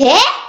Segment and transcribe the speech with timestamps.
[0.00, 0.39] Hit?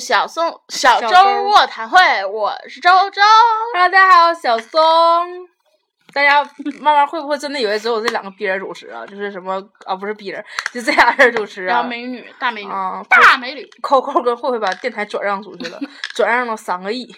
[0.00, 1.08] 小松小周
[1.44, 3.20] 卧谈会，我是周周。
[3.74, 4.80] Hello，大家好，小松。
[6.14, 6.42] 大家
[6.80, 9.04] 慢慢会不会真的以为只有这两个逼人主持啊？
[9.06, 10.42] 就是什么啊，不是逼人，
[10.72, 11.82] 就这俩人主持啊。
[11.82, 15.78] 美女，大美女，啊，大美女，扣扣跟慧慧把电台转让出去了，
[16.14, 17.14] 转让了三个亿。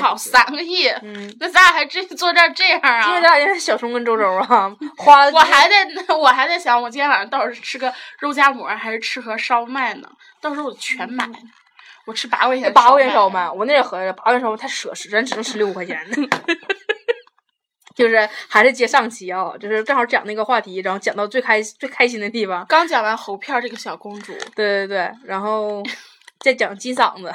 [0.00, 3.20] 操，三个亿，嗯，那咱俩还至于坐这儿这样因为啊？
[3.20, 10.08] 咱俩因为小松跟周周啊， 花了我还在， 我还在想，我今天晚上到底是吃个肉夹馍还是吃盒烧麦呢？
[10.40, 11.28] 到时候我全买。
[12.06, 16.16] 我吃八块钱，八块钱烧麦，，我那也合着八块钱烧麦太奢侈，咱只能吃六块钱的。
[17.94, 25.80] 就是还是接上期啊，就是正好讲那个话题，然后讲到最开最开心的地方，刚讲完猴片儿这个小公主，对对对，然后
[26.40, 27.32] 再讲金嗓子。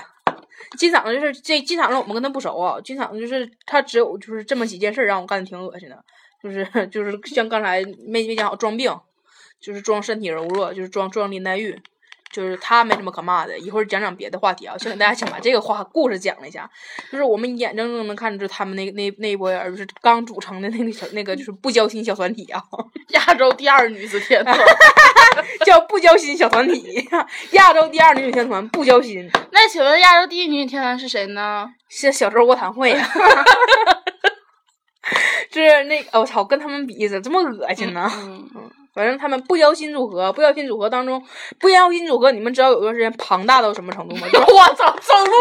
[0.77, 2.79] 金嗓子就是这金嗓子，我们跟他不熟啊。
[2.81, 5.97] 金嗓子就是他只有就是这么几件事儿让我干的挺恶心的，
[6.43, 8.93] 就是 就是像刚才没没讲好装病，
[9.61, 11.81] 就是装身体柔弱，就是装装林黛玉，
[12.31, 13.57] 就是他没什么可骂的。
[13.57, 16.69] 一会儿讲讲别的话题啊，先给大家先把这个话故事讲了一下，
[17.11, 22.63] 就是我们眼睁睁能看着他们那那那一波人，就是刚组成的那个小那个就是不交心小团体啊。
[23.09, 24.57] 亚洲第二女子天团。
[25.65, 27.07] 叫不交心小团体，
[27.51, 31.69] 亚洲第二女子天团不交心， 那请问亚洲第一女子天团是谁呢？
[31.87, 33.09] 是小周卧谈会呀、
[35.51, 38.09] 就是那个我操，跟他们比怎么这么恶心呢？
[38.15, 38.49] 嗯，
[38.93, 41.23] 反正他们不邀新组合，不邀新组合当中，
[41.59, 44.27] 不邀新组合，你们知道有段时间庞大到什么程度吗？
[44.31, 45.33] 就是 我操，走路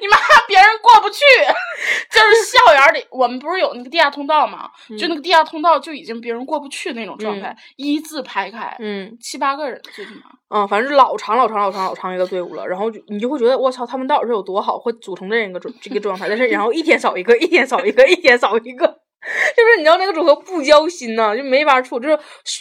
[0.00, 1.20] 你妈别人过不去，
[2.10, 4.68] 就是校园里，我们不是有那个地下通道吗？
[4.98, 10.20] 就那个地下通道就已经别人过不去那种状态，一字排开，嗯七八个人最起码。
[10.54, 18.98] 嗯，反正是老长老长老长老长一个队伍了，然后就你就会觉得我操，他们到底是有多好，会组成这样一个状这个状态，但是然后一天少一个，一天少一个，一天少一个，
[19.56, 22.00] 就是你知道那个组合不交心呐、就没法处。
[22.00, 22.18] 就是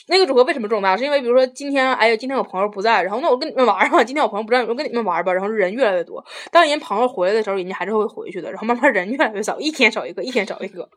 [0.07, 6.23] 那个组合为什么重大，是因为比如说今天哎呀，今天我朋友不在，然后那我跟你们玩儿吧，今天我朋友不在，我跟你们玩儿吧，然后人越来越多。
[6.51, 10.87] 当人朋友回来的时候，人家还是会回去的，然后慢慢人越来越少，一天少一个，一天少一个。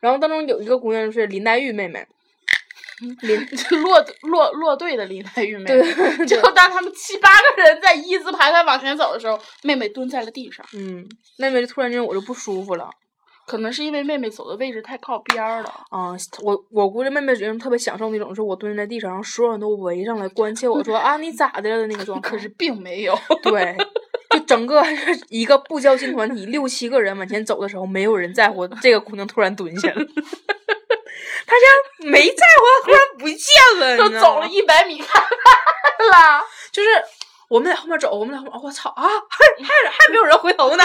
[0.00, 2.06] 然后当中有一个姑娘是林黛玉妹妹，
[3.22, 3.40] 林
[3.82, 12.90] 落落落队的林黛玉妹对妹，就当他们七八个人在一字排开往前走的时候，妹妹蹲在了地上，嗯，妹妹突然间我就不舒服了。
[13.46, 15.68] 可能是因为妹妹走的位置太靠边儿了。
[15.90, 22.30] 啊、我我估计妹妹人特别享受那种，是我蹲在地上，然后所有人都围上来关切我说啊你咋的了的那个状态。
[22.30, 23.76] 可是并没有，对，
[24.30, 24.82] 就整个
[25.28, 29.94] 一个不交心团体六七个人往前走的时候，没有人在乎这个姑娘突然蹲下了，
[31.46, 33.38] 她像没在乎，她突然不见
[33.78, 36.44] 了，都走了一百米看完了。
[36.72, 36.88] 就是
[37.48, 40.82] 我们在后面走，我们在后面，我操啊，还还还没有人回头呢。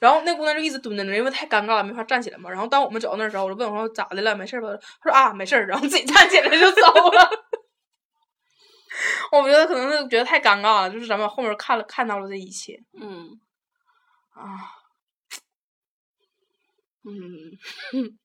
[0.00, 2.50] 然后那姑娘就一直蹲在那儿，因为太尴尬了，没法站起来嘛。
[2.50, 4.68] 然后当我们走到那儿的时候，我就问我说咋的了，没事儿吧？
[5.00, 6.80] 她说啊没事儿，然后自己站起来就走
[7.10, 7.30] 了。
[9.30, 13.38] 我觉得可能是觉得太尴尬了，就是咱们后面看了看到了这一切嗯
[14.30, 14.74] 啊，
[17.04, 17.58] 嗯，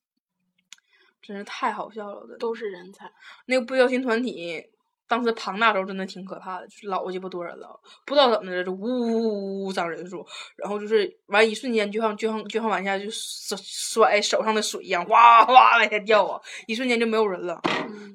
[1.22, 3.12] 真是太好笑了，都是人才。
[3.46, 4.73] 那个不交心团体，
[5.14, 7.70] 当时庞大时候真的挺可怕的，就是老鸡巴多人了，
[8.04, 10.26] 不知道怎么的就呜呜呜呜涨人数，
[10.58, 17.62] 然后就是完一瞬间就像就像就像往下就甩甩手上的水一样，哗哗往下掉啊，一瞬间就没有人了。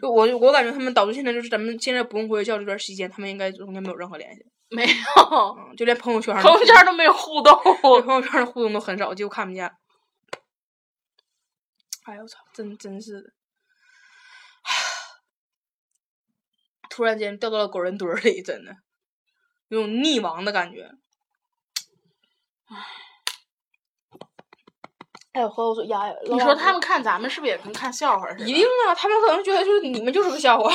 [0.03, 4.45] 就我我感觉他们导致现在就是咱们现在不用回学校这段时间，他们应该中间没有任何联系，
[4.75, 4.89] 没有，
[5.57, 7.57] 嗯，就连朋友圈朋友圈都没有互动。
[7.63, 9.71] 对朋友圈的互动都很少，几乎看不见。
[12.07, 13.31] 哎呦我操，真真是的，
[16.99, 18.75] 突然间掉到了狗人堆儿里，真的
[19.69, 20.91] 有种溺亡的感觉。
[25.31, 25.87] 哎呦，喝口水！
[26.25, 28.51] 你说他们看咱们是不是也跟看笑话似的？
[28.51, 30.75] 一定啊，他们可能觉得就是你们就是个笑话。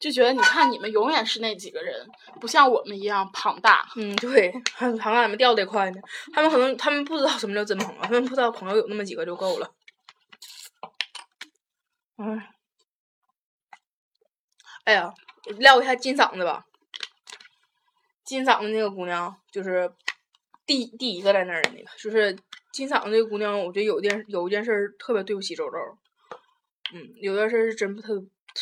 [0.00, 2.04] 就觉得你看你们永远是那几个人，
[2.40, 3.88] 不像我们一样庞大。
[3.94, 6.00] 嗯，对，还还让你们掉的快呢。
[6.32, 9.70] 他们可能他们不知道什么叫真朋友，他们不知道朋友有那么几个就够了。
[12.16, 12.50] 哎，
[14.88, 15.12] 哎呀，
[15.58, 16.64] 撂一下金嗓子吧。
[18.24, 19.92] 金嗓子那个姑娘，就是
[20.64, 22.34] 第第一个在那儿的那个，就是
[22.72, 25.76] 金嗓子那个姑娘，我觉得有件有一件事儿特别对不起周周。
[26.94, 28.14] 嗯，有件事儿是真不特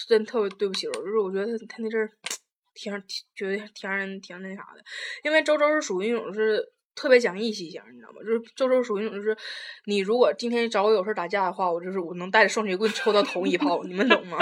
[0.09, 2.11] 真特别对不起周周，就是我觉得他他那阵儿
[2.75, 4.83] 挺挺觉得挺让人挺那啥的，
[5.23, 6.61] 因为周周是属于那种是
[6.97, 8.19] 特别讲义气型，你知道吗？
[8.27, 9.39] 就是周周属于那种就是
[9.85, 14.39] 你如果今天找我有事打架的话，我就是我能带着双截棍抽到头一炮，你们懂吗？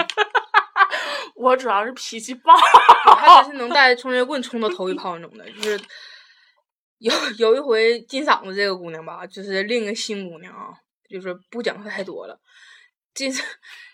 [1.44, 2.52] 我主要是脾气暴，
[3.04, 5.78] 他真是能带着双截棍冲到头一炮那种的，就是
[6.98, 10.72] 有有一回金嗓子这个姑娘吧，就是另一个新姑娘啊，
[11.08, 12.40] 就是不讲她太多了。
[13.12, 13.30] 金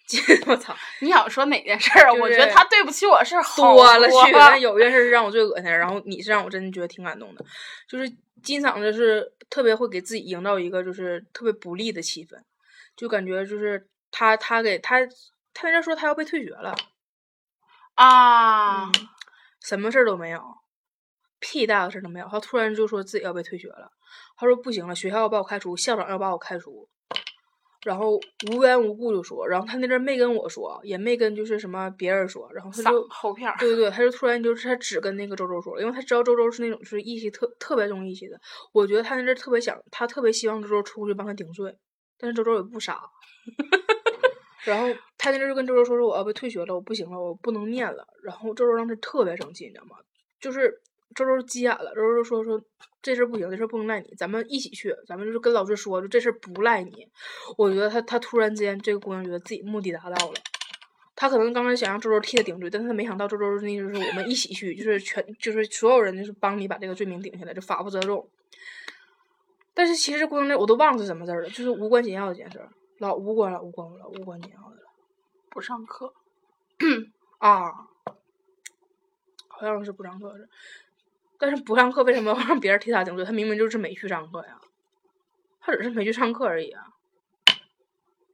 [0.07, 0.75] 金，我操！
[1.01, 2.11] 你想说哪件事儿啊？
[2.11, 7.45] 就是我觉得他对不起我事儿好多了去，了但有一件事是让我最恶心的，然后你是让我真的觉得挺感动的，
[7.87, 8.11] 就是
[8.43, 12.39] 金嗓子是特别会给自己营造一个就是特别不利的气氛，
[12.97, 15.05] 就感觉就是他他给他
[15.53, 16.75] 他在这说他要被退学了，
[17.95, 18.87] 啊！
[18.87, 18.93] 嗯，
[19.61, 20.43] 什么事儿都没有，
[21.39, 23.91] 屁大的事儿都没有，他突然就说自己要被退学了，
[24.37, 26.89] 他说不行了，学校要把我开除，校长要把我开除。
[27.83, 28.21] 然后
[28.53, 38.39] 无缘无故就说，然后他那阵儿没跟我说，也没跟就是什么别人说，然后他就后片儿，对对对，他就突然就是他只跟那个周周说了，因为他知道周周是那种就是义气特特别重义气的。
[38.73, 41.75] 我觉得他那阵儿特别想，他特别希望周周出去帮他顶罪，
[42.19, 43.01] 但是周周也不傻。
[44.65, 44.87] 然后
[45.17, 48.07] 他那阵儿就跟周周说说我要被退学了，我不行了，我不能念了。
[48.23, 49.97] 然后周周当时特别生气，你知道吗？
[50.41, 50.81] 就是
[51.15, 52.61] 周周急眼了，周周说说
[53.03, 57.09] 这事儿不行，这事儿不能赖你，咱们一起去，咱们就是跟老师说，就这事儿不赖你。
[57.57, 60.35] 我觉得他他突然之间这个姑娘觉得自己目的达到了。
[61.17, 68.27] 他可能刚开始想让周周替他顶罪，但是他没想到周周那就是我们一起去，就是全就是所有人就是帮你把这个罪名顶下来，就法不责众。
[69.75, 72.69] 但是其实姑娘那我都忘了是什么事儿了，就是无关紧要的一件事儿，
[73.01, 74.83] 老无关了，无关了，无关紧要的了
[75.49, 76.13] 不上课。
[77.39, 77.89] 啊，
[79.49, 80.47] 好像是不上课是，
[81.39, 83.25] 但是不上课为什么要让别人替他顶罪？
[83.25, 84.61] 他明明就是没去上课呀，
[85.61, 86.89] 他只是没去上课而已啊。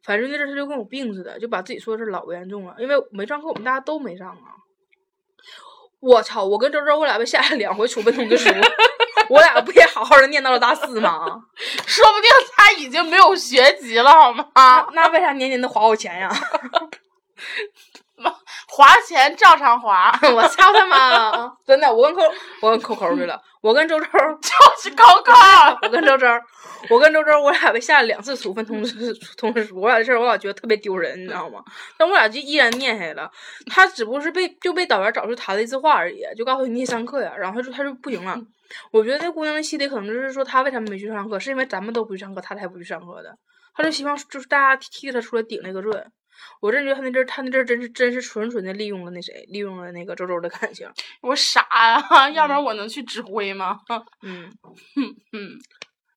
[0.03, 4.57] 反正那阵他就跟有病似的，就把自己说的是老严重了，因为没上课，我们大家都没上啊。
[6.01, 6.45] 我操！
[6.45, 8.49] 我跟周周，我俩被下了两回处分通知书，
[9.31, 11.19] 我俩不也好好的念到了大四吗？
[11.87, 14.47] 说不定他已经没有学籍了，好吗？
[14.55, 16.31] 那那为啥年年都花我钱呀？
[18.77, 21.51] 花钱照常花， 我操他妈！
[21.65, 22.23] 真的，我跟扣
[22.61, 24.07] 我跟扣扣去了，我跟周周
[24.43, 25.33] 就是扣扣。
[25.81, 26.27] 我跟周周，
[26.91, 31.65] 我跟周周，我俩被下了两次处分通知通知书，我俩这事儿我俩觉得特别丢人，你知道吗？
[31.97, 33.31] 但我俩就依然念下来了。
[33.71, 38.39] 他只不过是被就被导员找出谈了一次话而已，就告诉你你上课呀，然后他就他就不行了。
[38.91, 43.35] 我觉得那姑娘的心里可能就是说，她为什么没去上课，是因为咱们都不去上课，她才不去上课的。
[43.75, 45.93] 她就希望就是大家替她出来顶那个罪。
[46.61, 50.89] 我真觉得他那阵儿，他那阵儿真是真是纯纯的利用了那谁，利用了那个周周的感情。
[51.23, 53.81] 我傻呀、要不然我能去指挥吗？
[54.23, 54.51] 嗯，
[55.33, 55.51] 嗯，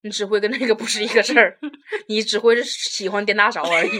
[0.02, 1.58] 你指挥跟那个不是一个事儿，
[2.08, 3.98] 你指挥是喜欢颠大勺而已。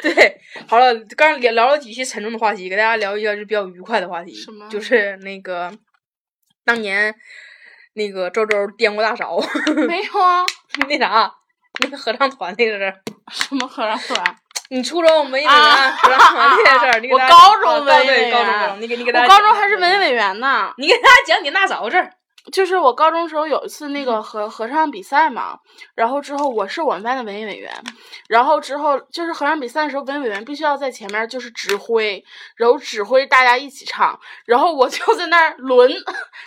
[0.00, 5.70] 对，好了，刚聊聊了几期沉重的话题，给大家聊一下就比较愉快的话题什么，就是那个
[6.64, 7.14] 当年
[7.92, 9.38] 那个周周颠过大勺，
[9.86, 10.44] 没有啊，
[10.88, 11.30] 那啥，
[11.80, 13.00] 那个合唱团那个事儿。
[13.30, 14.36] 什么合唱团？
[14.74, 20.72] 你初中文艺委啊员合唱团这件事儿，你给我高中啊文艺委员你给你给大我家讲讲高中还是文艺委员呢。
[20.78, 22.10] 你给大家讲你那咋回事儿？
[22.52, 25.58] 就是我高中时候有一次嗯那个合合唱比赛嘛，
[25.94, 27.72] 然后之后我是我们班的文艺委员，
[28.28, 32.22] 然后之后就是合唱比赛的时候，文艺委员必须要在前面就是指挥，
[32.56, 35.90] 然后指挥大家一起唱，然后我就在那儿轮，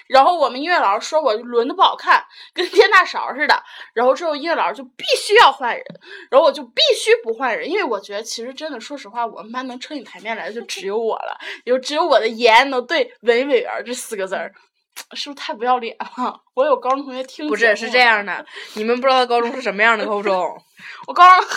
[0.07, 2.23] 然后我们音乐老师说我轮的不好看，
[2.53, 3.63] 跟颠大勺似的，
[3.93, 5.83] 然后之后音乐老师就必须要换人，
[6.29, 14.53] 然后我就必须不换人，因为我觉得其实真的说实话，我们班能撑起台面来的就只有我了，有只有我的颜能对文艺委员这四个字儿。
[15.13, 16.41] 是不是太不要脸了？
[16.53, 20.33] 我有高中同学听不是，是这样的， 你们不知道他高中是什么样的高中。
[21.07, 21.47] 我高中很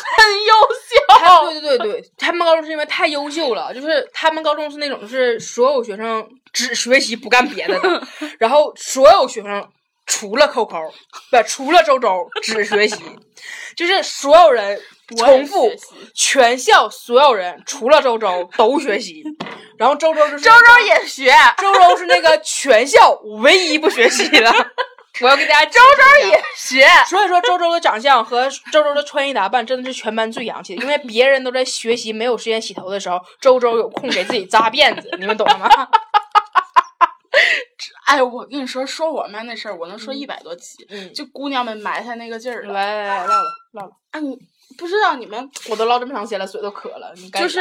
[0.45, 0.55] 优
[0.89, 8.03] 秀， 对对对对，他们高中是因为太优秀了，就是他们高中是那种就是所有学生只学习不干别的的，
[8.39, 9.69] 然后所有学生
[10.11, 10.77] 除了扣扣，
[11.31, 12.97] 不除了周周只学习，
[13.77, 14.79] 就是所有人
[15.17, 15.71] 重复，
[16.15, 19.23] 全校所有人除了周周都学习，
[19.79, 23.13] 然后周周就是周周也学，周周是那个全校
[23.43, 24.53] 唯一不学习的。
[25.23, 35.69] 我要给大家周周也学，所以说，周周的长相和周周的穿衣打扮真的是全班最洋气的，因为别人都在学习没有时间洗头的时候，周周有空给自己扎辫子，你们懂了吗？
[38.11, 40.85] 哎，我跟你说，说我们班那事儿，我能说一百多期。
[40.89, 42.75] 嗯，就姑娘们埋汰那个劲儿了。
[42.75, 44.37] 来来来，唠唠唠唠，啊，你
[44.77, 47.61] 不知道你们我都唠这么长时间了，嘴都渴了，你该就是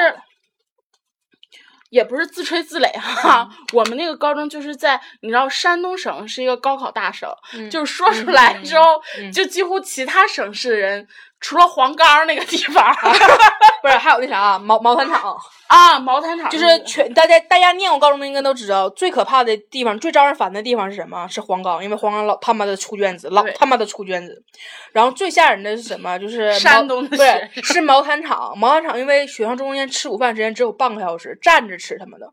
[1.91, 7.29] 也不是自吹自擂哈，我们那个高中就是在你知道山东省是一个高考大省，
[7.69, 9.01] 就是说出来之后，
[9.31, 11.07] 就几乎其他省市的人。
[11.41, 12.83] 除了黄冈那个地方，
[13.81, 15.36] 不是还有那啥毛毛毯厂
[15.67, 16.00] 啊？
[16.00, 21.27] 毛毯 厂就是全大家大家念过高中的应该都知道，最可怕的地方、最招人烦的地方是什么？
[21.27, 24.43] 是黄冈，因为黄冈老他妈的出卷子，老他妈的出卷子。
[24.91, 26.17] 然后最吓人的是什么？
[26.19, 28.53] 就是山东的，对，是毛毯厂。
[28.57, 32.29] 毛毯厂因为学校中间吃午饭时间只有半个小时，站着吃他妈的。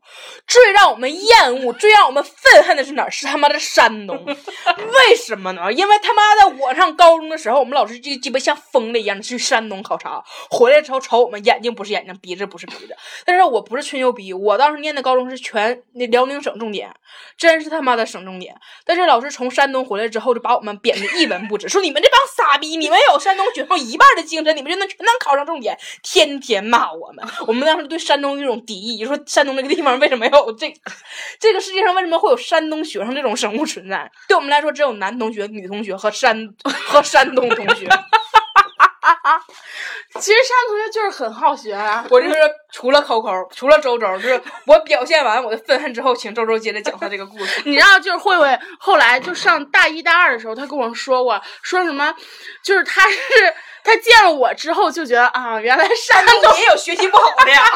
[0.47, 3.11] 最让我们厌恶、最让我们愤恨的是哪儿？
[3.11, 4.21] 是他妈的山东。
[4.27, 5.73] 为什么呢？
[5.73, 8.97] 因为他妈的我上高中的时候，我们老师就鸡巴像疯了。
[8.97, 12.97] 一样去山东考察，回来之后瞅我们眼睛不是眼睛，鼻子不是鼻子。
[13.25, 16.93] 但是我不是吹牛逼，我当时念的高中是全那辽宁省重点，
[17.37, 18.55] 真是他妈的省重点。
[18.85, 27.25] 但是老师从山东回来之后，就把我们贬得一文不值，说你们这帮傻逼，你们有山东学生一半的精神，你们就能全能考上重点，天天骂我们。
[27.47, 30.73] 我们当时对山东有一种敌意，说山东那个地方为什么有这
[31.39, 34.11] 这个世界上为什么会有山东学生这种生物存在？
[34.29, 37.89] 对我们来说，只有男同学、女同学和山 和山东同学。
[40.21, 42.35] 其实山同学就是很好学啊，我就是
[42.73, 47.63] 除了扣扣，除了周周，就是我表现完我的愤恨之后，请周周接着讲他这个故事。
[47.69, 52.15] 你知道，就是慧慧后来就上大一大二的时候，他跟我说过，说什么，
[52.65, 53.19] 就是他是
[53.85, 57.63] 他见了我之后就觉得啊，原来山东也有学习不好的呀。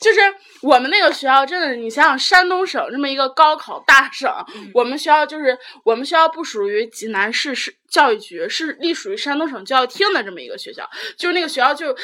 [0.00, 0.20] 就是
[0.62, 4.30] 我们那个学校，真的，你想想，山东省这么一个高考大省，
[4.74, 10.88] 我们学校就是我们学校不属于济南市市教育局，是隶属于山东省教育厅的这么一个学校。
[11.16, 11.96] 就是那个学校，就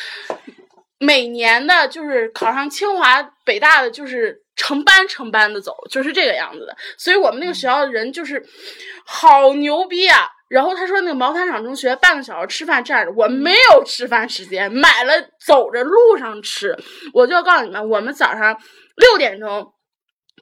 [0.99, 6.75] 每年的，就是考上清华北大的，就是成班成班的走，就是这个样子的。
[6.97, 8.43] 所以我们那个学校的人就是
[9.05, 10.27] 好牛逼啊！
[10.49, 15.13] 然后他说那个毛坦厂中学半个小时吃饭站着，我没有吃饭时间，买了
[15.45, 16.77] 走着路上吃。
[17.13, 18.57] 我就告诉你们，我们早上
[18.97, 19.73] 六点钟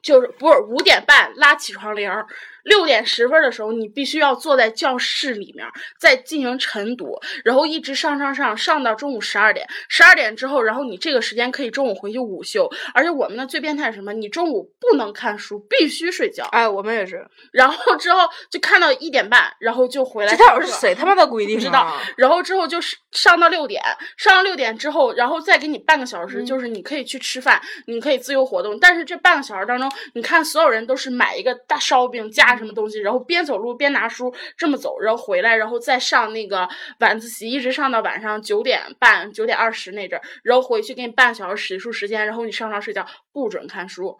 [0.03, 2.25] 就是不是五点半拉起床铃儿。
[2.65, 5.65] 六点十分的时候，你必须要坐在教室里面，
[5.99, 9.67] 再进行晨读，然后一直上上上上到中午十二点。
[9.87, 12.67] 十二点之后，然后你这个时间可以中午回去午休。
[12.95, 14.11] 而且我们的最变态是什么？
[14.13, 16.45] 你中午不能看书，必须睡觉。
[16.51, 17.23] 哎，我们也是。
[17.53, 20.35] 然后之后就看到一点半，然后就回来。
[20.35, 21.57] 这到底是谁他妈的规定？
[21.57, 21.95] 不知道。
[22.17, 23.79] 然后之后就是上到六点，
[24.17, 28.79] 上到六点之后，然后再给你半个小时，就是你可以去吃饭，你可以自由活动。
[28.79, 32.54] 但是这半个小时当中，你看所有人都是买一个大烧饼加。
[32.57, 36.67] 什么东西，然后边走路边拿书这么走，然后回来，然后再上那个
[36.99, 44.17] 晚自习，一直上到晚上九点半、九点二十那阵儿，然后回去给你半小时洗漱时间，然后你上床睡觉，不准看书，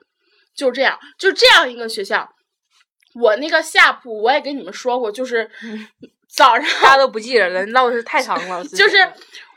[0.56, 2.30] 就这样，就这样一个学校。
[3.14, 5.50] 我那个下铺我也跟你们说过，就是
[6.28, 8.64] 早上大家都不记着了，闹的是太长了。
[8.68, 8.98] 就是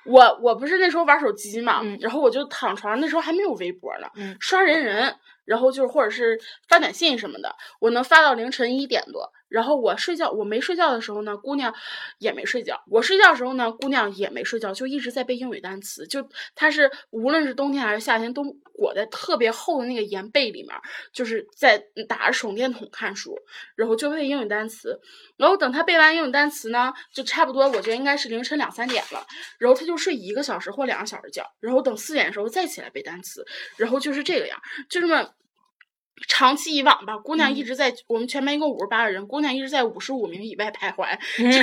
[0.05, 4.07] 我我不是那时候玩手机嘛，然后我就躺床上，那时候还没有微博呢，
[4.39, 5.13] 刷人人。
[5.49, 6.39] 然后就是，或者是
[6.69, 9.33] 发短信什么的，我能发到凌晨一点多。
[9.49, 11.75] 然后我睡觉，我没睡觉的时候呢，姑娘
[12.19, 12.83] 也没睡觉。
[12.89, 16.07] 我睡觉的时候呢，姑娘也没睡觉，就一直在背英语单词。
[16.07, 20.77] 就她是无论是冬天还是夏天，都裹在特别厚的那个棉被里面，
[21.13, 23.37] 就是在打着手电筒看书，
[23.75, 25.01] 然后就背英语单词。
[25.37, 29.27] 然后等她背完英语单词呢，就差不多，我觉得应该是凌晨两三点了。
[29.59, 33.45] 然后她就睡一个小时或两个小时觉，然后等四点的时候再起来背单词，
[33.77, 35.31] 然后就是这个样，就这么。
[36.27, 41.17] 长期以往吧，姑娘一直在我们全班一共五十八个人，姑娘一直在五十五名以外徘徊，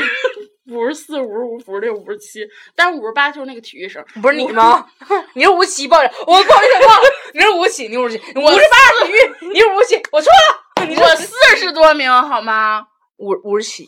[0.72, 4.86] 五十四、五十五、五十六、五十七，但是五十八就是那个体育生，不是你吗？
[5.34, 12.88] 你是五十七，抱着我不好意思，忘了，你是五十七，你五十七，五十八体育，你是五十七，我错了，我四十多名好吗？
[13.18, 13.88] 五五十七，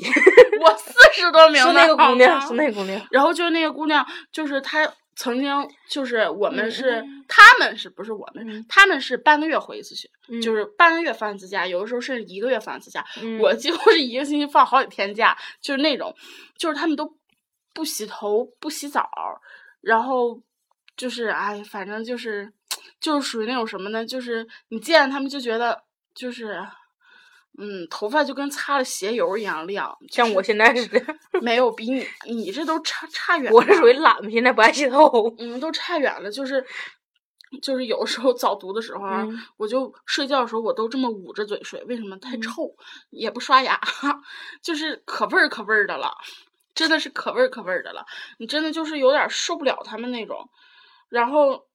[0.61, 4.91] 我四十多名，是那个姑娘，是那个姑娘，然后就是那个姑娘，就是她。
[5.17, 5.51] 曾经
[5.89, 8.65] 就是我们是，他们是不是我们？
[8.69, 10.07] 他们是半个月回一次学，
[10.41, 13.03] 就是半个月放一次假，有的时候是一个月放一次假。
[13.41, 16.15] 我几乎是一个星期放好几天假，就是那种，
[16.57, 17.17] 就是他们都
[17.73, 19.09] 不洗头不洗澡，
[19.81, 20.39] 然后
[20.95, 22.53] 就是哎，反正就是
[23.01, 24.05] 就是属于那种什么呢？
[24.05, 25.83] 就是你见他们就觉得
[26.13, 26.63] 就是。
[27.57, 31.15] 嗯，头发就跟擦了鞋油一样亮，像我现在似的。
[31.41, 33.51] 没有比你，你这都差差远。
[33.51, 35.33] 我是属于懒现在不爱洗头。
[35.39, 36.63] 嗯，都差远了，就是，
[37.61, 42.15] 就是有的时候早读的时候啊，我就睡觉的时候我都这么捂着嘴睡，为什么？
[42.17, 42.75] 太臭，
[43.09, 43.79] 也不刷牙，
[44.61, 46.15] 就是可味儿可味儿的了，
[46.75, 48.05] 真的是可味儿可味儿的了。
[48.37, 50.47] 你真的就是有点受不了他们那种，
[51.09, 51.65] 然后，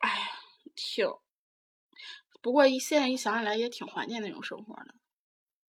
[0.00, 0.32] 哎，
[0.76, 1.08] 挺，
[2.42, 4.94] 不过一现在一想起来也挺怀念那种生活的。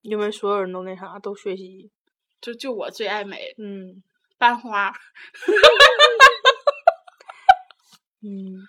[0.02, 1.90] 因为所有人都那啥，都学习，
[2.42, 4.02] 就就我最爱美，嗯，
[4.38, 4.92] 班花，
[8.24, 8.68] 嗯，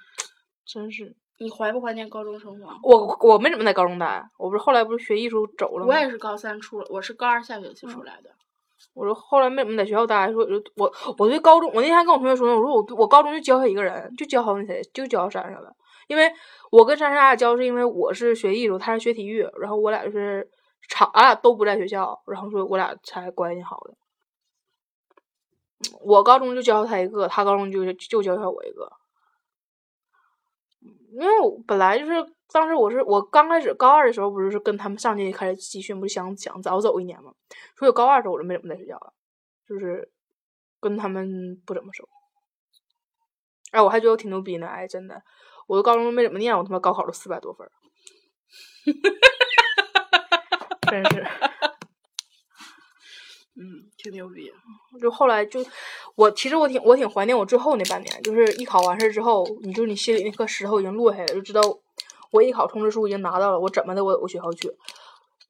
[0.66, 1.14] 真是。
[1.38, 2.72] 你怀不怀念高中生活？
[2.84, 5.92] 我我没怎么在高中待，我不是后来不是学艺术走了吗？
[5.92, 8.30] 我也是高三出了，我是高二下学期出来的。
[8.94, 15.74] 我说后来没怎么在学校待，说就我我对高中，我那天跟我同学说呢，我说我我高中就教他一个人，就教好那谁，就教珊珊了。
[16.06, 16.30] 因为
[16.70, 20.48] 我跟珊珊俩教是因为我是学艺术，他是学体育，然后我俩就是
[20.88, 23.94] 长，俺俩都不在学校，然后说我俩才关系好的。
[26.00, 28.92] 我高中就教他一个，他高中就就教下我一个。
[31.12, 32.12] 因为我本来就是
[32.50, 37.34] 当时我是我刚开始高二的时候，不是跟他们上届开始集训，不是想想早走一年嘛，
[37.76, 39.12] 所以高二的时候我就没怎么在学校了，
[39.68, 40.10] 就是
[40.80, 42.08] 跟他们不怎么熟。
[43.72, 45.22] 哎，我还觉得我挺牛逼呢，哎，真的，
[45.66, 47.70] 我的高中没怎么念，我他妈高考都四百多分，
[50.92, 51.26] 真是。
[53.54, 54.50] 嗯，挺牛逼。
[55.00, 55.64] 就后来就
[56.14, 61.61] 我其实我挺我挺怀念我最后那半年，就是艺考完事儿之后，你就你心里那颗石头已经落下来了，就知道
[62.30, 64.70] 我艺考通知书已经拿到了，我怎么的我我学校去。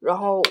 [0.00, 0.42] 然后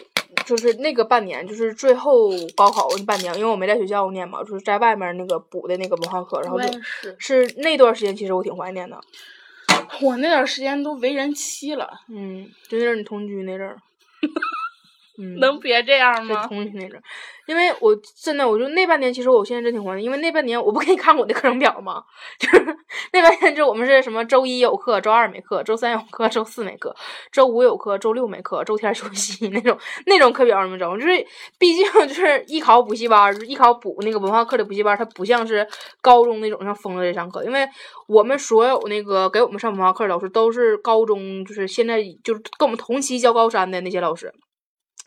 [0.46, 8.98] 就是那个半年，就是最后高考那半年，因为我没在学校念嘛，就是在外面那个补的那个文化课，然后我就也是，是那段时间，其实我挺怀念的。
[10.02, 13.78] 我那段时间都为人妻了，嗯，就那阵儿你同居那阵儿。
[15.18, 16.48] 嗯，能别这样是吗？
[16.48, 17.00] 同居那种，
[17.46, 22.02] 因为我真的，我就那半年，其实我现在真挺怀念，因为那半年我不给你看我的课程表吗？
[22.40, 22.66] 就是
[23.12, 26.96] 那半年，就我们是什么周一有课，周二没课，周三有课，周四没课，
[27.32, 30.98] 周五有课，周六没课，周天休息 那种那种课表，你们知道吗？
[30.98, 31.26] 就是
[31.60, 35.68] 毕竟就是艺考补习班艺考补那个文化课的补习班儿，它不像是
[36.02, 37.68] 高中那种像疯了的上课，因为
[38.08, 44.34] 我们所有那个给我们上文化课的老师都是高中，就是现在就是跟我们同期教高三的那些老师。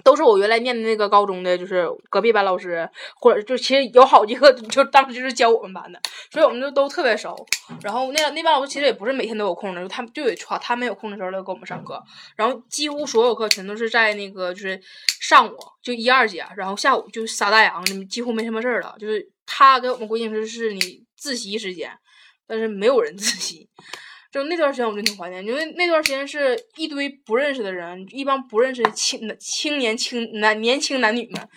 [0.02, 7.34] 都是我原来念的那个高中的，就是隔壁班老师，或者就其实有好几个， 就当时就是教我们班的，所以我们就都特别熟。
[7.80, 12.02] 然后那那班老师其实也不是每天都有空的，就他们就得他他们有空的时候来给我们上课。
[12.36, 14.80] 然后几乎所有课全都是在那个就是
[15.20, 18.94] 上午就一二节，然后下午就撒大洋，几乎没什么事儿了。
[18.98, 21.90] 就是他给我们规定是是你自习时间，
[22.46, 23.68] 但是没有人自习。
[24.35, 31.49] 就那段时间我就挺怀念，因为那段时间是一堆不认识的人，一帮不认识的青青年青男年轻男女们，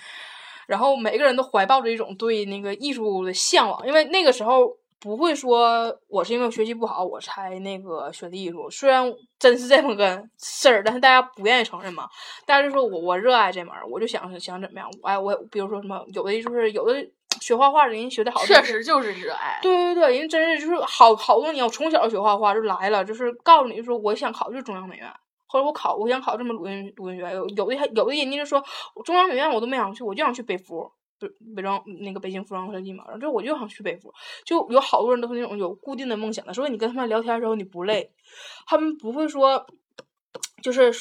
[0.67, 12.07] 然后每个人都怀抱着一种对那个艺术的向往，因为那个时候不会说我是因为我学习不好我才那个学的艺术，虽然真是这么个事儿，但是大家不愿意承认嘛。
[12.45, 17.07] 大家就说我我热爱这门儿，我就想想怎么样，哎我比如说什么有的就是有的。
[17.39, 19.59] 学画画的人学的好，确实就是热爱。
[19.61, 25.07] 对对对，人真是就是好好多年，我从小学画画就来了，就是告诉你，说我想考就是中央美院，
[25.45, 28.63] 后来我考，我想考这么鲁音鲁音学院，有有的还有的人家就说
[29.05, 34.13] 中央美院我都没想去，我就想去北服，北北装那个北京服装设计嘛，然后就我就想去北服，
[34.45, 38.11] 就有好多人都是那种有固定的梦想的，所以你跟他们聊天的时候你不累，
[38.65, 39.65] 他们不会说
[40.61, 40.93] 就是。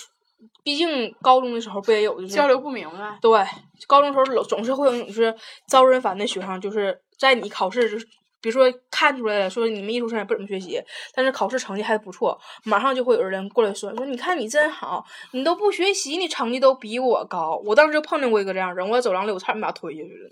[0.62, 3.40] 毕竟高中的时候不也有就是交流不明白，对，
[3.86, 5.34] 高中时候老总是会有那种就是
[5.66, 8.06] 招人烦的学生，就是在你考试就是
[8.46, 10.80] 比如说看出来了，说你们艺术生也不怎么学习，
[11.12, 17.60] 但是考试成绩还不错，马上就会有人过来说说你看你真好，你都不学习，你成绩都比我高。
[17.64, 20.30] 我当时就碰见过一个这样人，我在走廊里我差点把他推下去了。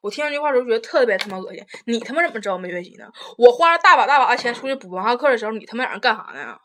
[0.00, 3.06] 我听完这话时候觉得特别他妈恶心，你他妈怎么知道我没学习呢？
[3.38, 6.58] 我花了大把大把的钱出去补文化课的时候，你他妈在那干啥呢？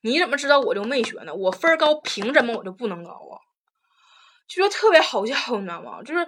[0.00, 1.34] 你怎么知道我就没学呢？
[1.34, 3.36] 我分高，凭什么我就不能高啊？
[4.48, 6.02] 就说特别好笑，你知道吗？
[6.02, 6.26] 就是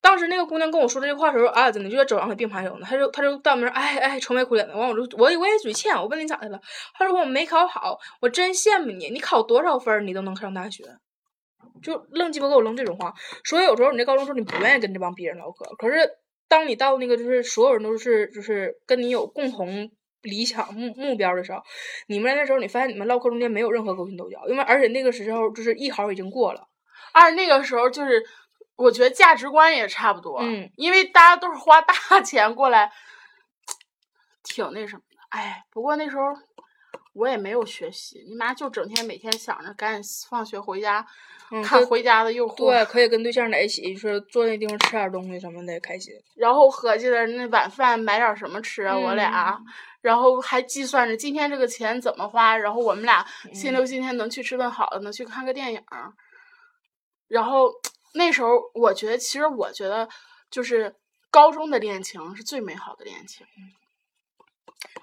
[0.00, 2.86] 当时那个姑娘跟我说这句话的时候，啊，真的就在走廊里并排走呢。
[2.88, 4.76] 她就她就到门哎哎愁眉苦脸的。
[4.76, 6.60] 完我就我我也嘴欠，我问你咋的了？
[6.94, 10.84] 她说我没考好，我真羡慕你，你考多少分你都能上大学，
[11.82, 13.14] 就愣鸡巴给我扔这种话。
[13.44, 16.10] 所以有时候你这高中时候你不愿意跟这帮逼人唠嗑，可是
[16.48, 19.90] 当你到那个就是所有人都是就是跟你有共同。
[20.22, 21.62] 理想目目标的时候，
[22.06, 26.68] 你们那时候你发现你们唠嗑中间没有任何勾心斗角，因为而且那个时候就是艺考已经过了，
[27.14, 28.22] 而那个时候就是
[28.80, 32.90] 我觉得价值观也差不多，嗯，因为大家都是花大钱过来，
[34.42, 35.16] 挺那什么的。
[35.28, 36.22] 哎，不过那时候
[37.12, 41.06] 我也没有学习，你妈就整天每天想着赶紧放学回家，
[41.50, 46.14] 嗯看回家的诱惑，对，可以跟对象在一起，就是坐那地方吃点东西什么的，开心。
[46.34, 49.66] 然后合计着那晚饭买点什么吃啊，我俩，嗯
[50.00, 55.82] 然后还计算着今天这个钱怎么花，然后我们俩嗯心留今天能去吃顿好的，能去看个电影。
[57.28, 57.70] 然后
[58.14, 60.08] 那时候我觉得，其实我觉得
[60.50, 60.94] 就是
[61.30, 63.46] 高中的恋情是最美好的恋情。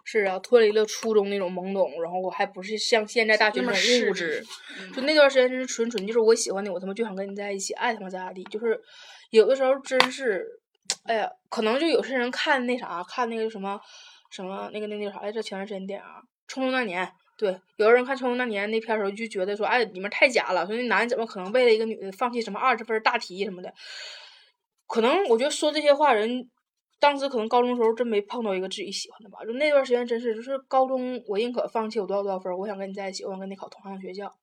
[0.04, 4.46] 是啊，脱离了初中那种懵懂，然后我还不是像现在大学那么种势利物质，
[4.80, 8.42] 嗯就那段时间真是纯纯就是我喜欢你，我他妈就想跟你在一起，爱他妈咋咋地。
[8.46, 8.82] 就是
[9.32, 10.46] 有的时候真是，
[11.04, 13.80] 哎呀，可能就有些人看那啥，看那个什么，
[14.32, 15.44] 什么那个那那个啥来着？
[15.44, 16.06] 前段时间电影
[16.50, 17.06] 《匆匆那年》。
[17.38, 23.72] 对，有的人看《匆匆那年》那片儿的时候就觉得说，哎，里面太假了，说那男的怎么可能为了一个女的放弃什么二十分大题什么的？
[24.88, 26.50] 可能我觉得说这些话人，
[27.00, 29.46] 当时可能高中时候真没碰到一个自己喜欢的吧。
[29.46, 34.34] 就那段时间真是，就是高中我宁可放弃我多少多少分，我想跟你在一起，我想跟你考同样的学校。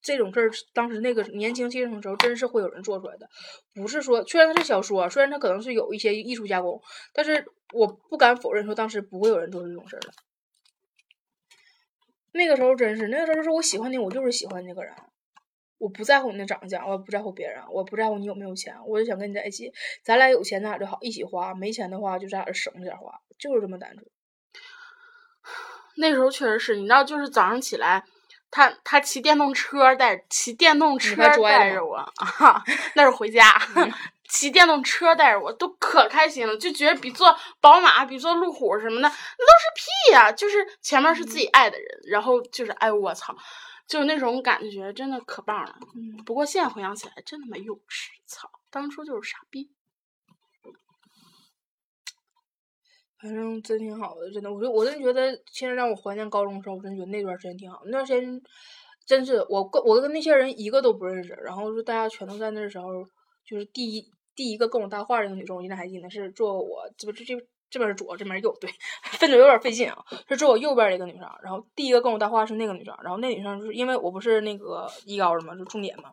[0.00, 3.28] 这种事儿，当时那个年轻气盛的时候，真是会有人做出来的。
[3.74, 6.80] 不是说，虽然它是小说，虽然它可能是有一些艺术加工，
[7.12, 10.12] 但是我不敢否认说当时不会有人做这种事儿的。
[12.32, 14.94] 那个时候真是，那个时候是我喜欢你，我就是喜欢那个人，
[15.78, 19.72] 我不在乎你的长相，我也不在乎别人，我不在乎你有没有钱，我就想跟你在一起。
[20.04, 24.06] 咱俩有钱，咱俩就好一起花；没钱的话，就咱俩省着点花，就是这么单纯。
[25.96, 28.04] 那时候确实是，你知道，就是早上起来，
[28.50, 32.62] 他他骑电动车带骑电动车带着我啊，
[32.94, 33.42] 那是回家。
[34.30, 39.18] 骑电动车带着我都可开心了，就觉得比坐宝马、比坐路虎什么的，那都是
[39.74, 43.36] 屁呀、就是前面是自己爱的人，然后就是哎我操，
[43.86, 45.76] 就是那种感觉，真的可棒了。
[45.94, 49.70] 嗯不过现在回想起来，真他妈幼稚，操，当初就是傻逼。
[53.20, 57.82] 反正真挺好的，真的，我就我真觉得现在让我怀念高中的时候，我真觉得那段时间挺好。
[57.84, 58.40] 那段时间
[59.04, 63.04] 真是我跟我跟那些人一个都不认识，然后就大家全都在那时候，
[63.44, 67.34] 就是第一第一个跟我搭话儿那个女生，我现在还记得是坐我这不这这
[67.70, 68.70] 这边是左，这边是右，对，
[69.18, 70.04] 分的有点费劲啊。
[70.28, 76.10] 是坐我右边的一个女生，然后第一个跟我搭话是那个女生，然后那女生就是因为我不是那个一高的嘛，就重点嘛，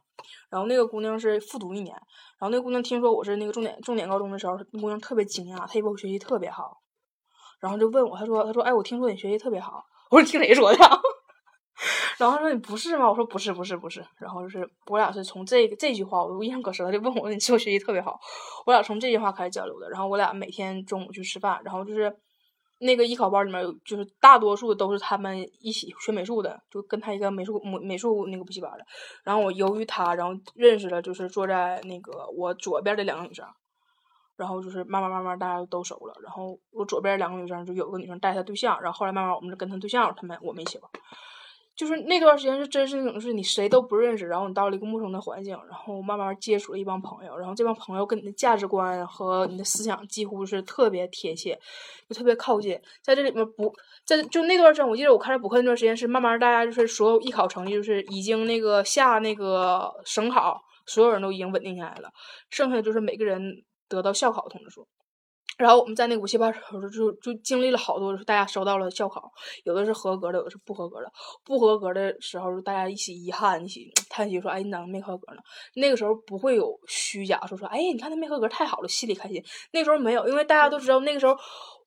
[0.49, 1.95] 然后那个姑娘是复读一年，
[2.39, 6.81] 然后那姑娘听说我是那个重点重点高中的时候，那姑娘特别惊讶，她以为我学习特别好。
[7.59, 9.83] 然后就问我，她说：“她说，哎，我听说你学习特别好。
[10.11, 10.77] ”我说：“听谁说的？”
[12.17, 16.91] 然后他说：“你不是吗？”我说：“不是，不是，不是。”然后就是我俩是从这个这句话，我印象可深了。
[16.91, 18.19] 就问我：“你是不是学习特别好？”
[18.65, 19.89] 我俩从这句话开始交流的。
[19.89, 22.15] 然后我俩每天中午去吃饭，然后就是
[22.79, 28.85] 那个艺考班里面有，就是大多数都是他们一起学美术的，就跟他一个美术美美术那个补习班的。
[29.23, 33.45] 然后我由于他，然后认识了，就是坐在那个我左边的两个女生。
[34.35, 40.91] 然后就是慢慢慢慢大家都熟了，然后我左边两个女生就有个女生带她对象，然后后来慢慢我们就跟她对象，他们我们一起玩，
[41.77, 51.57] 就是那段时间是真是那种是你谁都不认识，然后你到了一个陌生的环境，然后慢慢接触了一帮朋友，然后这帮朋友跟你的价值观和你的思想几乎是特别贴切，
[52.09, 53.71] 就特别靠近，在这里面不
[54.05, 62.09] 在就那段时间，我记得我开始补课那段时间是慢慢大家就是所有艺考成绩就是已经那个下那个省考，所有人都已经稳定下来了，
[62.49, 64.87] 剩下的就是每个人得到校考通知书。
[65.57, 69.31] 然后我们在那个补习班时候就就经历了好多，大家收到了校考，
[69.63, 71.11] 有的是合格的，有的是不合格的。
[71.43, 75.41] 不合格的时候，大家一起遗憾，一起叹息说：“哎，你咋没合格呢？”
[75.75, 79.43] 那个时候不会有虚假说说：“哎，你看他没合格，太好了，心里开心。”
[79.73, 81.35] 那时候没有，因为大家都知道，那个时候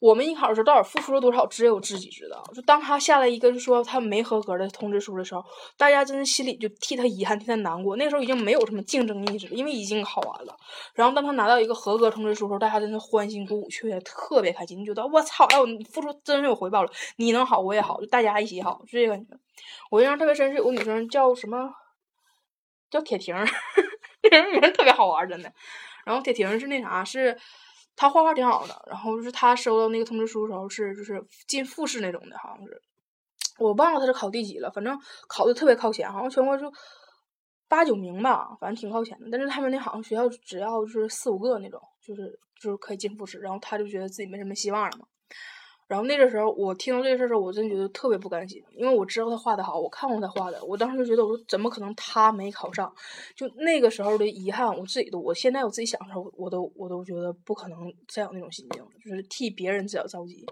[0.00, 2.42] 我们艺考的时候到底付出了多少，只有自己知道。
[2.54, 5.44] 就当他下来一个说他没合格的通知书的时候，
[5.76, 7.96] 大家真的心里就替他遗憾，替他难过。
[7.96, 10.56] 那时候已经没有什么竞争意识了，因为已经考完了。
[10.94, 16.90] 然后当他拿到一个合格通知书时候，大家真的欢欣鼓舞舞，却特别开心，就觉得我操，哎，我付出真是有回报了。
[17.16, 19.36] 你能好，我也好，就大家一起好，就这个感觉。
[19.90, 21.72] 我印象特别深是有个女生叫什么，
[22.90, 23.46] 叫铁婷儿，
[24.22, 25.52] 这人名特别好玩，真的。
[26.04, 27.38] 然后铁婷是那啥，是
[27.94, 32.80] 她画画挺好的，然后就是她收到那个通知书的时候是就是进复试那种的，好像是。
[33.58, 36.72] 我忘了她是考第几了，反正考的特别靠前，好像全国就
[37.68, 39.28] 八九名吧，反正挺靠前的。
[39.30, 45.06] 但是他们那好像学校只要就是四五个那种，就是就是可以进复试，然后他就觉得自己没什么希望了嘛。
[45.88, 52.94] 然后那个时候我听到这个事儿时候，我真觉得特别不甘心，因为我知道他画的好，我看过他画的，我当时就觉得我说怎么可能他没考上？
[53.34, 60.46] 就那个时候的遗憾，我自己都，我现在我自己想的时候，我都我都觉得不可能再有那种心境了，就是替别人只要着急。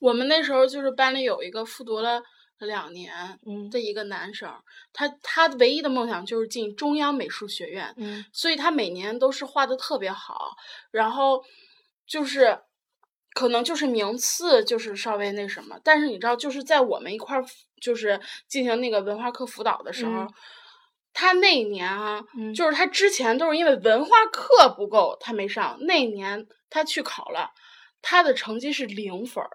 [0.00, 2.20] 我们那时候就是班里有一个复读了
[2.64, 4.52] 两年嗯的一个男生，
[4.92, 10.56] 他他唯一的梦想就是进中央美术学院，嗯所以他每年都是画的特别好，
[10.90, 11.44] 然后
[12.06, 12.60] 就是
[13.32, 17.44] 可能就是名次就是稍微那什么，但是你知道，就是在我们一块儿
[17.80, 20.12] 就是进行那个文化课辅导的时候。
[20.12, 20.34] 嗯
[21.16, 25.78] 他那一年啊，嗯就是他之前都是因为文化课不够，他没上。
[25.82, 27.52] 那一年他去考了，
[28.02, 29.48] 他的成绩是零分儿。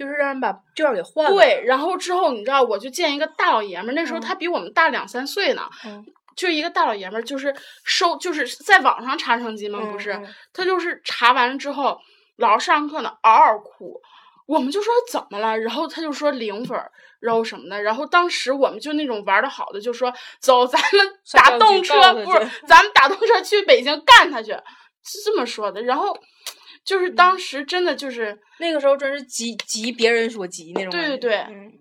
[0.00, 1.36] 就是让人把卷儿给换了。
[1.36, 6.02] 对，然后之后你知道，我就见一个大老爷们儿，那时候嗯他比我们大两三岁呢，嗯。
[6.36, 10.18] 就一个大老爷们儿，就是收就是在网上查成绩嘛，不是，
[10.54, 11.98] 他就是查完了之后，
[12.38, 14.00] 老师上课呢嗷嗷哭，
[14.46, 20.10] 我们就说怎么了，然后他就说零分儿，然后什么的，然后当时我们就那种玩的好的就说
[20.40, 24.52] 走，咱们打动车不是，咱们打动车去北京干他去，
[25.04, 26.16] 是这么说的，然后。
[26.84, 30.90] 就是当时真的就是，那个时候真是急急别人所急那种。
[30.90, 31.72] 对对对嗯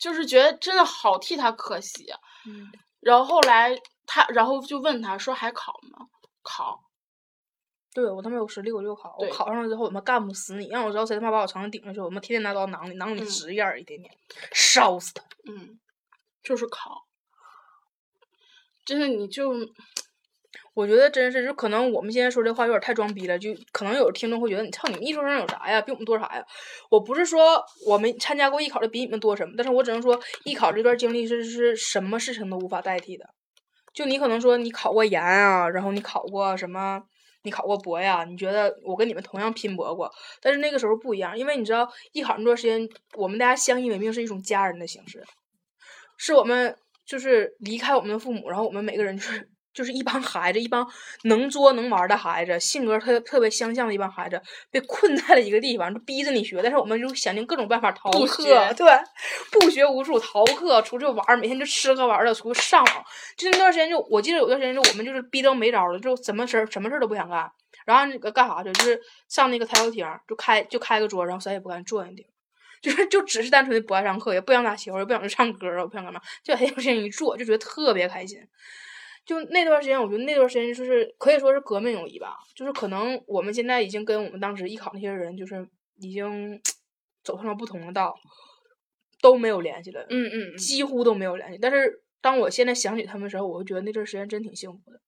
[0.00, 2.06] 就是觉得真的好替他可惜
[3.00, 6.06] 然后后来他，然后就问他说还考吗？
[6.42, 6.80] 考。
[7.92, 14.10] 对我他妈有实力我就考，我考上了之后我他妈干不死你，让我知道谁他妈把我床上顶上去，我他妈天天拿刀囊里囊里嗯直眼儿一天天，
[14.52, 15.22] 烧死他。
[15.46, 15.78] 嗯，
[16.42, 17.06] 就是考。
[18.86, 19.52] 真的，你就
[20.80, 26.42] 我觉得真是，就可能我们现在说这话有点太装逼了，就可能有听众会觉得你操你们艺术生有啥呀，比我们多啥呀？
[26.90, 33.26] 我不是说我们参加过艺考的比你们多什么，但是我只能说艺考这段经历是是什么事情都无法代替的。
[33.92, 37.02] 就你可能说你考过研啊，然后你考过什么，
[37.42, 45.22] 你考过博呀，你觉得我跟你们同样拼搏过，但是那个时候不一样，因为你知道艺考那段时间，我们大家相依为命是一种家人的形式，
[46.16, 50.86] 是我们就是离开我们的父母，然后我们每个人就是就是一帮孩子，一帮
[51.24, 58.86] 能作能玩的孩子，性格特特别相像的一帮孩子，被困在了一个地方，就逼着你学，但是我们就想尽各种办法逃课，对，
[59.52, 63.04] 不学无术，逃课，出去玩儿，每天就吃喝玩乐，出去上网。
[63.36, 67.50] 就那段时间就，我记得有段时间就我们就是逼到没招儿了，就什么事儿什么事儿都不想干，
[67.84, 72.30] 然后那个干啥去，就是上那个台球厅，就开就开个桌，然后谁也不干，坐那地方。
[72.82, 78.38] 就是就只是单纯的不爱上课，也不想打球，也不想去唱歌，也不想干嘛，就在台球厅一坐，就觉得特别开心。
[79.30, 82.36] 就那段时间，我觉得那段时间就是可以说是革命友谊吧。
[82.52, 85.64] 就是可能我们现在已经跟我们当时艺考那些人，就是
[86.00, 86.60] 已经
[87.22, 88.12] 走上了不同的道，
[89.22, 91.58] 都没有联系了，嗯嗯嗯，几乎都没有联系。
[91.62, 95.00] 但是当我现在想起他们的时候，我会觉得那段时间真挺幸福的。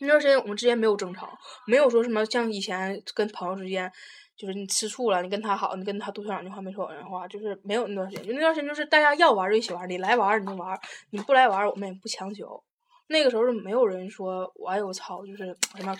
[0.00, 1.32] 那段时间我们之间没有争吵，
[1.66, 3.90] 没有说什么像以前跟朋友之间，
[4.36, 8.26] 就是你吃醋了，你跟他好，你跟他多说两句话，没说两句话，就是没有那段时间。
[8.26, 10.78] 就那段时间，就是大家要玩就一起玩，你来玩你就玩，
[11.12, 12.62] 你不来玩我们也不强求。
[13.08, 15.94] 那个时候是没有人说，我哎呦我操，就是什么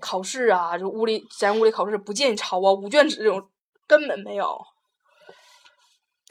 [0.00, 3.48] 考试啊，就屋里咱屋里考试不建议抄啊，五卷纸这种
[3.86, 4.60] 根本没有。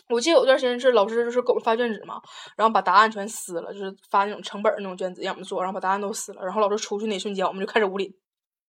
[0.09, 2.21] 我记得有段时间是老师就是给我发卷纸嘛，
[2.57, 8.13] 然后把答案全撕了，就是发那种成本那种卷子让我们做，然后把答案都撕了，然后老师出去那一瞬间，我们就开始屋里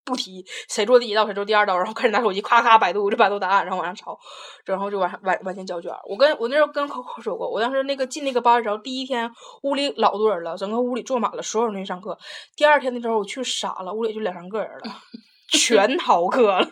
[0.05, 4.19] 不提谁做第一道谁做第二道，然后开始拿手机咔咔百度这百度答案，然后往上抄，
[4.65, 5.93] 然后就往上往往前交卷。
[6.09, 9.31] 我跟我那时候跟 Coco 说过，我当时那个进那个班儿的时候，第一天
[9.63, 12.19] 屋里老多人了，整个屋里坐满了，所有人去上课。
[12.57, 14.93] 第二天的时候我去傻了，屋里就两三个人了，
[15.49, 16.69] 全逃课了。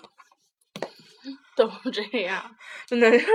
[1.69, 2.43] 都这样。
[2.87, 3.27] 真的是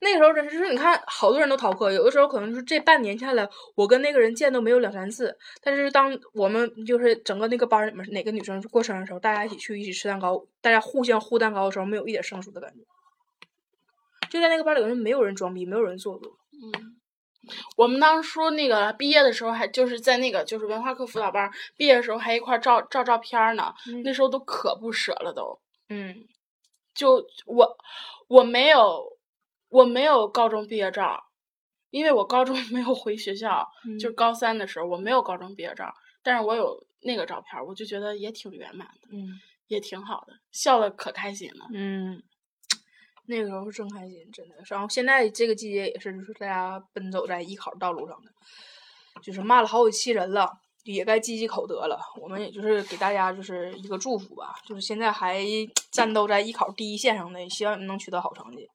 [0.00, 5.36] 那个时候，真是你看，好多人都逃课，有的时候可能就是这半年下来，我跟那个人见都没有两三次。
[5.62, 12.80] 但是当我们就是整个那个班里面哪个女生过生日的时候，大家一起去一起吃蛋糕，大家互相互蛋糕的时候，没有一点生疏的感觉。
[14.28, 16.36] 就在那个班里面，没有人装逼，没有人做作。
[16.52, 16.96] 嗯，
[17.76, 23.72] 我们当初那个毕业的时候，还就是在那个就是文化课辅导班毕业的时候，还一块照照照片儿呢。
[24.02, 25.60] 那时候都可不舍了都。
[25.88, 26.26] 嗯
[26.96, 27.78] 就我
[28.26, 29.18] 我没有
[29.68, 31.26] 我没有高中毕业照，
[31.90, 33.68] 因为我高中 没有回学校，
[34.00, 41.66] 就是高三的时候我没有高中毕业照，但是我有那个照片，我就觉得也挺圆满的，嗯也挺好的，笑的可开心了。
[41.72, 42.22] 嗯，
[43.26, 44.56] 那个时候是真开心，真的。
[44.66, 48.30] 然后现在这个季节也是，就是大家奔走在艺考道路上的，
[49.22, 50.60] 就是骂了好几期人了，
[50.92, 51.98] 也该积积口德了。
[52.20, 55.44] 我们也就是给大家就是一个祝福吧，就是现在还
[55.92, 58.68] 战斗在艺考第一线上的，希望你们能取得好成绩，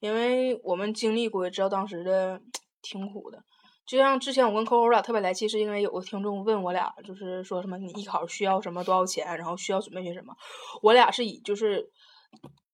[0.00, 2.40] 因为我们经历过，知道当时的
[2.82, 3.38] 挺苦的。
[3.86, 10.34] 就像之前我跟 Coco 俩特别来气，是因为有个听众问我俩，就是说什么你艺考需要什么多少钱，然后需要准备些什么。
[10.82, 11.88] 我俩是以就是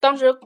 [0.00, 0.36] 当时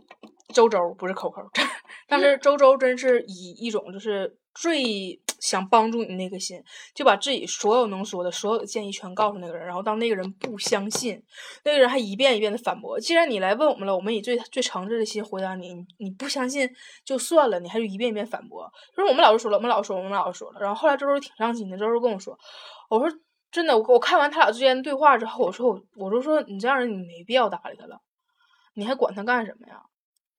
[0.52, 1.48] 周周不是 Coco，
[2.06, 6.62] 当时周周真是以一种就是最想帮助你那个心，
[6.94, 11.22] 就把自己所有能说的所有的建议全告诉那个人，然后当那个人不相信，
[11.64, 12.98] 那个人还一遍一遍的反驳。
[12.98, 16.68] 既然你来问我们了，我们以最最诚挚的心回答你，你不相信
[17.04, 18.70] 就算了，你还是一遍一遍反驳。
[18.96, 20.60] 就是我们老师说了，我们老师说，我们老师说了。
[20.60, 22.38] 然后后来周周挺伤心的，周周跟我说，
[22.88, 23.18] 我说
[23.50, 28.00] 真的，我我看完他俩之间的对话之后，我说我我就说你这样人你没必要搭理他了，
[28.74, 29.82] 你还管他干什么呀？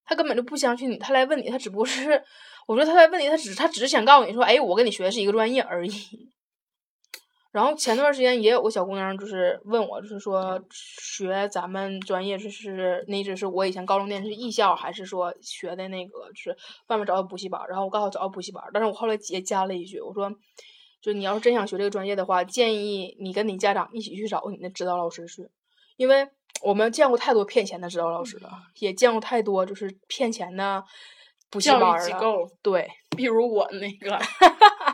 [0.09, 2.19] 他根本就不相信你，他来问你，他只不过是，
[2.65, 5.91] 我说他来问你，他只他只是想告诉你说，哎，我跟你学的是一个专业而已。
[7.51, 17.61] 然后前段时间也有个小姑娘，就是问我，就是说学咱们专业，就是那只是我以前高中念的是艺校，还是说学的那个就是外面找的补习班？
[17.69, 20.31] 然后我告诉她找个补习班，但是我后来也加了一句，我说，
[21.01, 25.49] 就你要是真想学这个专业的话，建议你跟你家长一起去找你的指导老师去，
[25.97, 26.27] 因为
[26.61, 30.83] 我们见过太多骗钱的指导老师了，也见过太多就是骗钱的
[31.49, 34.19] 补习班机构对，比如我那个，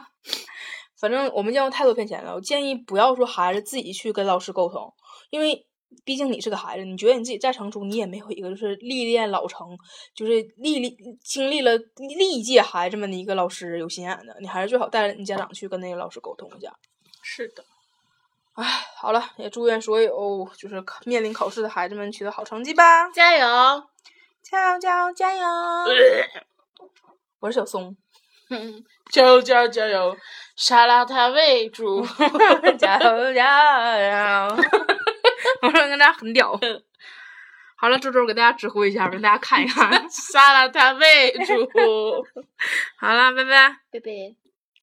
[0.99, 2.34] 反正我们见过太多骗钱了。
[2.34, 4.93] 我建议不要说孩子自己去跟老师沟通，
[5.30, 5.65] 因为
[6.04, 9.78] 毕竟你是个孩子，你觉得你自己再成熟，你也没有一个就是历练老成，
[10.13, 11.78] 就是历历经历了
[12.17, 16.71] 历届孩子们的一个老师有心眼的，你还是最好带着你家长去跟那个老师沟通一下。
[17.21, 17.63] 是的，
[18.56, 18.63] 唉，
[18.96, 23.10] 好了，也祝愿所有就是面临考试的孩子们取得好成绩吧！
[23.12, 23.84] 加油！
[24.41, 25.46] 加油加油加油！
[27.41, 27.96] 我是小松，
[28.50, 30.15] 嗯，加油加油加油！
[30.56, 32.06] 沙拉塔为主，
[32.80, 34.56] 加油加油！
[35.62, 36.58] 我说跟大家很屌。
[37.76, 39.91] 好了，周周给大家指挥一下，让大家看一看。
[40.10, 41.70] 沙拉塔为主。
[42.98, 43.76] 好了，拜拜。
[43.91, 44.44] 拜拜。